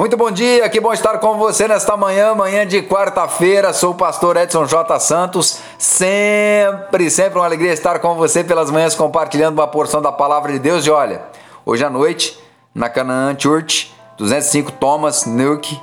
[0.00, 3.70] Muito bom dia, que bom estar com você nesta manhã, manhã de quarta-feira.
[3.74, 4.98] Sou o pastor Edson J.
[4.98, 5.60] Santos.
[5.76, 10.58] Sempre, sempre uma alegria estar com você pelas manhãs compartilhando uma porção da palavra de
[10.58, 10.86] Deus.
[10.86, 11.20] E olha,
[11.66, 12.40] hoje à noite,
[12.74, 15.78] na Canaã Church, 205 Thomas Nurk,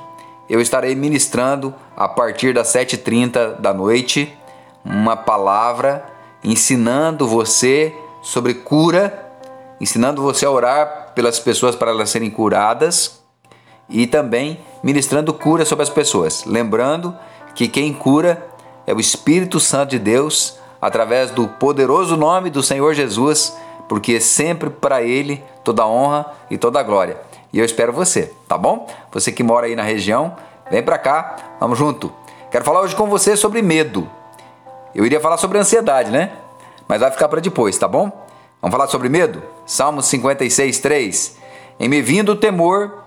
[0.50, 4.36] eu estarei ministrando a partir das 7h30 da noite
[4.84, 6.04] uma palavra
[6.42, 9.30] ensinando você sobre cura,
[9.80, 13.17] ensinando você a orar pelas pessoas para elas serem curadas
[13.88, 16.44] e também ministrando cura sobre as pessoas.
[16.44, 17.16] Lembrando
[17.54, 18.46] que quem cura
[18.86, 23.56] é o Espírito Santo de Deus através do poderoso nome do Senhor Jesus,
[23.88, 27.16] porque é sempre para Ele toda honra e toda glória.
[27.52, 28.86] E eu espero você, tá bom?
[29.12, 30.36] Você que mora aí na região,
[30.70, 32.12] vem para cá, vamos junto.
[32.50, 34.08] Quero falar hoje com você sobre medo.
[34.94, 36.32] Eu iria falar sobre ansiedade, né?
[36.86, 38.10] Mas vai ficar para depois, tá bom?
[38.60, 39.42] Vamos falar sobre medo?
[39.66, 41.36] Salmos 56, 3.
[41.78, 43.04] Em me vindo o temor,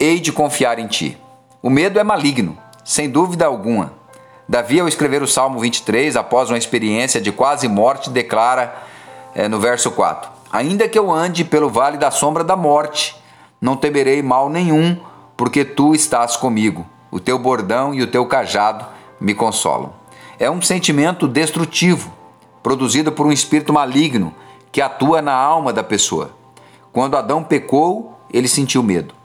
[0.00, 1.18] hei de confiar em ti.
[1.62, 3.92] O medo é maligno, sem dúvida alguma.
[4.48, 8.74] Davi, ao escrever o Salmo 23, após uma experiência de quase morte, declara
[9.34, 13.14] é, no verso 4: Ainda que eu ande pelo vale da sombra da morte,
[13.60, 14.98] não temerei mal nenhum,
[15.36, 16.86] porque tu estás comigo.
[17.10, 18.86] O teu bordão e o teu cajado
[19.20, 19.92] me consolam.
[20.38, 22.10] É um sentimento destrutivo,
[22.62, 24.34] produzido por um espírito maligno
[24.72, 26.30] que atua na alma da pessoa.
[26.90, 29.19] Quando Adão pecou, ele sentiu medo.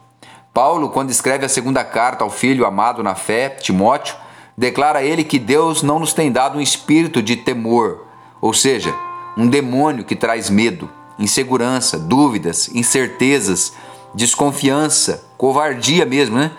[0.55, 4.15] Paulo, quando escreve a segunda carta ao filho amado na fé, Timóteo,
[4.57, 8.05] declara a ele que Deus não nos tem dado um espírito de temor,
[8.39, 8.95] ou seja,
[9.35, 10.89] um demônio que traz medo,
[11.19, 13.73] insegurança, dúvidas, incertezas,
[14.13, 16.51] desconfiança, covardia mesmo, né?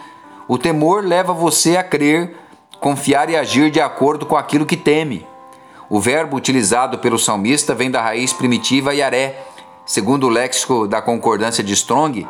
[0.47, 2.36] O temor leva você a crer,
[2.78, 5.27] confiar e agir de acordo com aquilo que teme.
[5.88, 9.42] O verbo utilizado pelo salmista vem da raiz primitiva yaré,
[9.86, 12.27] segundo o léxico da concordância de Strong,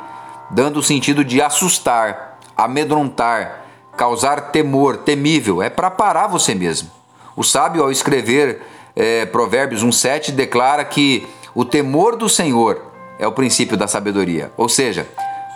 [0.51, 3.65] dando o sentido de assustar, amedrontar,
[3.97, 5.63] causar temor, temível.
[5.63, 6.91] É para parar você mesmo.
[7.35, 8.63] O sábio, ao escrever
[8.95, 12.83] é, Provérbios 1,7, declara que o temor do Senhor
[13.19, 14.53] é o princípio da sabedoria.
[14.57, 15.07] Ou seja,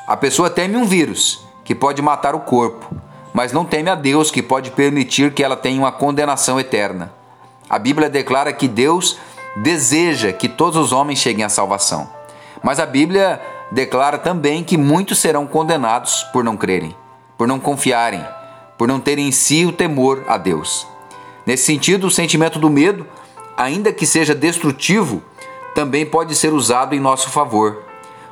[0.06, 2.94] a pessoa teme um vírus que pode matar o corpo,
[3.32, 7.12] mas não teme a Deus que pode permitir que ela tenha uma condenação eterna.
[7.68, 9.18] A Bíblia declara que Deus
[9.56, 12.08] deseja que todos os homens cheguem à salvação.
[12.62, 13.40] Mas a Bíblia
[13.70, 16.96] declara também que muitos serão condenados por não crerem,
[17.38, 18.24] por não confiarem,
[18.76, 20.86] por não terem em si o temor a Deus.
[21.46, 23.06] Nesse sentido, o sentimento do medo,
[23.56, 25.22] ainda que seja destrutivo,
[25.74, 27.82] também pode ser usado em nosso favor,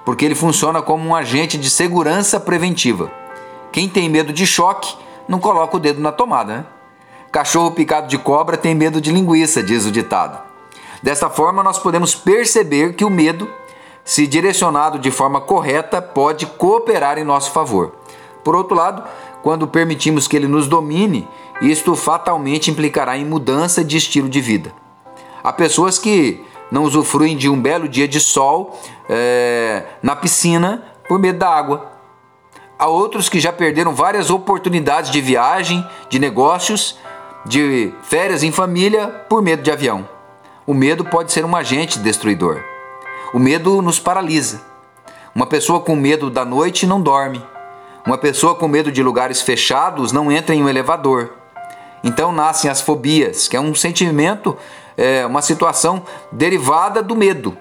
[0.05, 3.11] porque ele funciona como um agente de segurança preventiva.
[3.71, 4.97] Quem tem medo de choque
[5.29, 6.65] não coloca o dedo na tomada, né?
[7.31, 10.39] Cachorro picado de cobra tem medo de linguiça, diz o ditado.
[11.03, 13.49] Desta forma, nós podemos perceber que o medo
[14.09, 17.93] se direcionado de forma correta, pode cooperar em nosso favor.
[18.43, 19.03] Por outro lado,
[19.43, 21.29] quando permitimos que ele nos domine,
[21.61, 24.73] isto fatalmente implicará em mudança de estilo de vida.
[25.45, 28.81] Há pessoas que não usufruem de um belo dia de sol
[29.11, 31.93] é, na piscina por medo da água.
[32.79, 36.97] Há outros que já perderam várias oportunidades de viagem, de negócios,
[37.45, 40.09] de férias em família por medo de avião.
[40.67, 42.78] O medo pode ser um agente destruidor.
[43.33, 44.63] O medo nos paralisa.
[45.35, 47.45] Uma pessoa com medo da noite não dorme.
[48.07, 51.35] Uma pessoa com medo de lugares fechados não entra em um elevador.
[52.03, 54.57] Então nascem as fobias, que é um sentimento,
[54.97, 56.03] é, uma situação
[56.33, 57.55] derivada do medo.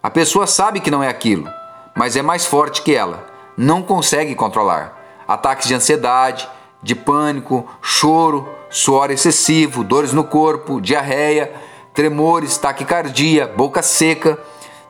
[0.00, 1.48] A pessoa sabe que não é aquilo,
[1.96, 4.96] mas é mais forte que ela, não consegue controlar.
[5.26, 6.48] Ataques de ansiedade,
[6.80, 11.52] de pânico, choro, suor excessivo, dores no corpo, diarreia,
[11.92, 14.38] tremores, taquicardia, boca seca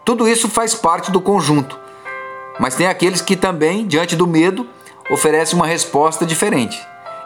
[0.09, 1.79] tudo isso faz parte do conjunto.
[2.59, 4.67] Mas tem aqueles que também, diante do medo,
[5.11, 6.81] oferecem uma resposta diferente.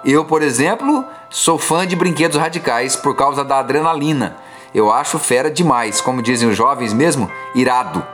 [0.05, 4.37] Eu, por exemplo, sou fã de brinquedos radicais por causa da adrenalina.
[4.75, 8.05] Eu acho fera demais, como dizem os jovens mesmo, irado.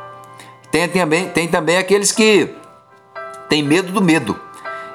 [0.71, 2.55] Tem também, tem também aqueles que
[3.49, 4.39] têm medo do medo.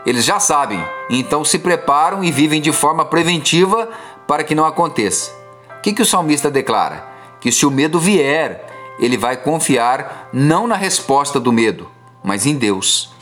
[0.06, 3.90] Eles já sabem, então se preparam e vivem de forma preventiva
[4.28, 5.32] para que não aconteça.
[5.80, 7.08] O que, que o salmista declara?
[7.42, 8.68] Que se o medo vier,
[9.00, 11.90] ele vai confiar não na resposta do medo,
[12.24, 13.14] mas em Deus.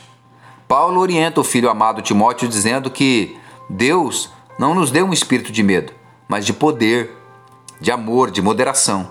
[0.68, 3.36] Paulo orienta o filho amado Timóteo dizendo que
[3.68, 5.92] Deus não nos deu um espírito de medo,
[6.28, 7.10] mas de poder,
[7.80, 9.10] de amor, de moderação.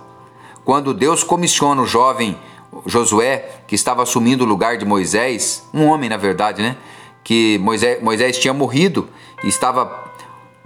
[0.63, 2.37] Quando Deus comissiona o jovem
[2.85, 6.77] Josué, que estava assumindo o lugar de Moisés, um homem na verdade, né?
[7.23, 9.09] Que Moisés, Moisés tinha morrido
[9.43, 10.05] e estava,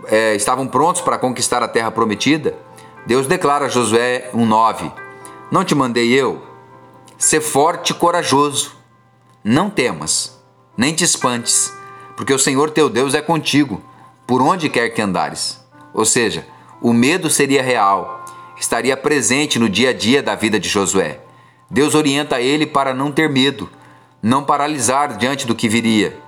[0.05, 2.55] é, estavam prontos para conquistar a terra prometida.
[3.05, 4.91] Deus declara a Josué 1,9:
[5.51, 6.41] não te mandei eu?
[7.17, 8.75] Sê forte e corajoso.
[9.43, 10.41] Não temas,
[10.75, 11.71] nem te espantes,
[12.17, 13.81] porque o Senhor teu Deus é contigo,
[14.25, 15.63] por onde quer que andares.
[15.93, 16.47] Ou seja,
[16.81, 18.25] o medo seria real,
[18.59, 21.21] estaria presente no dia a dia da vida de Josué.
[21.69, 23.69] Deus orienta ele para não ter medo,
[24.21, 26.19] não paralisar diante do que viria.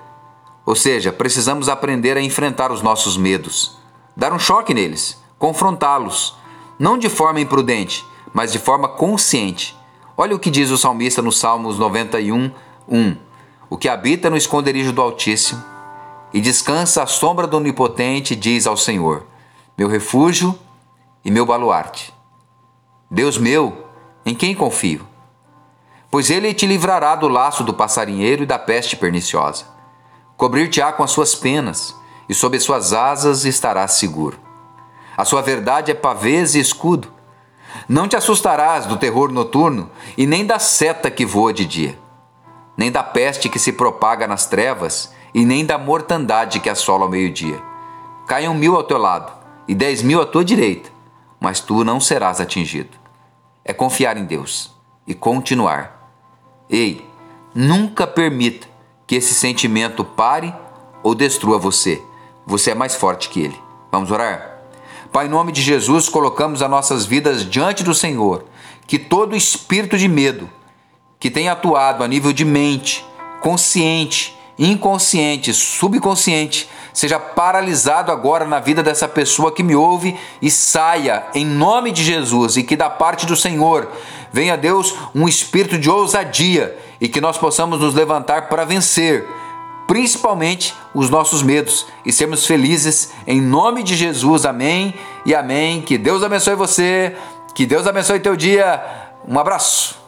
[0.66, 3.78] Ou seja, precisamos aprender a enfrentar os nossos medos,
[4.16, 6.36] dar um choque neles, confrontá-los,
[6.78, 8.06] não de forma imprudente,
[8.38, 9.76] mas de forma consciente.
[10.16, 12.52] Olha o que diz o salmista no Salmos 91,
[12.88, 13.18] 1.
[13.68, 15.64] O que habita no esconderijo do Altíssimo
[16.32, 19.26] e descansa à sombra do Onipotente diz ao Senhor:
[19.76, 20.56] Meu refúgio
[21.26, 22.14] e meu baluarte.
[23.10, 23.88] Deus meu,
[24.24, 25.08] em quem confio?
[26.12, 29.66] Pois ele te livrará do laço do passarinheiro e da peste perniciosa.
[30.38, 31.96] Cobrir-te-á com as suas penas,
[32.30, 34.38] e sob as suas asas estarás seguro.
[35.18, 37.17] A sua verdade é pavês e escudo.
[37.88, 41.98] Não te assustarás do terror noturno e nem da seta que voa de dia,
[42.76, 47.10] nem da peste que se propaga nas trevas e nem da mortandade que assola ao
[47.10, 47.62] meio-dia.
[48.28, 49.32] Caiam mil ao teu lado
[49.68, 50.90] e dez mil à tua direita,
[51.40, 52.98] mas tu não serás atingido.
[53.64, 54.76] É confiar em Deus
[55.06, 56.12] e continuar.
[56.70, 57.10] Ei,
[57.56, 58.68] nunca permita
[59.06, 60.54] que esse sentimento pare
[61.02, 62.02] ou destrua você.
[62.46, 63.62] Você é mais forte que ele.
[63.90, 64.57] Vamos orar?
[65.18, 68.46] Pai, em nome de Jesus, colocamos as nossas vidas diante do Senhor.
[68.86, 70.48] Que todo espírito de medo
[71.20, 73.04] que tenha atuado a nível de mente,
[73.42, 81.26] consciente, inconsciente, subconsciente, seja paralisado agora na vida dessa pessoa que me ouve e saia
[81.34, 83.92] em nome de Jesus e que da parte do Senhor
[84.32, 89.28] venha Deus um espírito de ousadia e que nós possamos nos levantar para vencer
[89.88, 94.46] principalmente os nossos medos e sermos felizes em nome de Jesus.
[94.46, 94.94] Amém
[95.26, 95.82] e amém.
[95.82, 97.16] Que Deus abençoe você,
[97.56, 98.84] que Deus abençoe teu dia.
[99.28, 100.07] Um abraço.